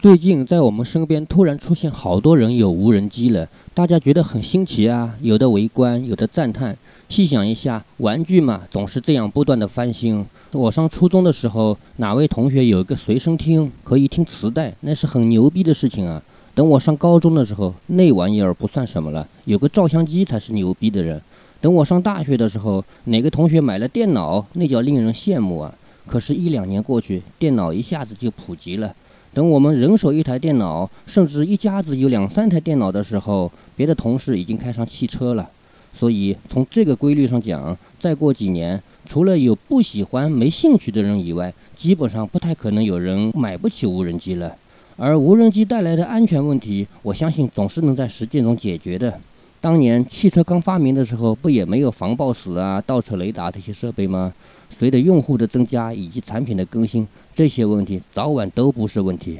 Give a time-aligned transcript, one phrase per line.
[0.00, 6.78] 最近在我们身边突然出现好多人有无人机了，大家觉得很新奇啊，有的围观，有的赞叹。
[7.08, 10.24] 细想一下，玩具嘛，总是这样不断的翻新。
[10.52, 16.22] 我上初中的时候，哪位同学有一个随身听，可以听磁带，那是很牛逼的事情啊。
[16.54, 21.20] 等我上高中的时候，那玩意儿不算什么了，有个照相机才是牛逼的人。
[21.60, 25.74] 等我上大学的时候，哪个同学买了电脑，那叫令人羡慕啊。
[26.06, 28.94] 可是，一两年过去，电脑一下子就普及了。
[29.34, 35.48] 等我们人手一台电脑，甚至一家子有两三台电脑的时候，别的同事已经开上汽车了。
[35.94, 44.56] 所以从这个规律上讲，再过几年，除了有不喜欢、没兴趣的人以外，基本上不太可能有人买不起无人机了。
[44.96, 49.20] 而无人机带来的安全问题，我相信总是能在实践中解决的。
[49.60, 54.32] 当年汽车刚发明的时候，不也没有防抱死啊、倒车雷达这些设备吗？
[54.70, 59.38] 随着用户的增加以及产品的更新，这些问题早晚都不是问题。